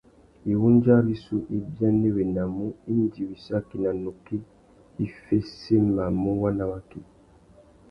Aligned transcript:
Iwundja 0.51 0.95
rissú 1.05 1.37
i 1.55 1.57
bianéwénamú 1.73 2.65
indi 2.93 3.21
wissaki 3.29 3.75
nà 3.83 3.91
nukí 4.03 4.37
i 5.03 5.05
féssémamú 5.23 6.31
waná 6.41 6.65
waki. 6.71 7.01